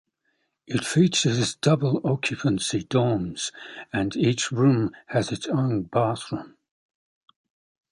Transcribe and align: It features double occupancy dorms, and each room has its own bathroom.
It 0.65 0.83
features 0.83 1.53
double 1.57 2.01
occupancy 2.03 2.83
dorms, 2.85 3.51
and 3.93 4.15
each 4.17 4.51
room 4.51 4.93
has 5.05 5.31
its 5.31 5.45
own 5.45 5.83
bathroom. 5.83 6.57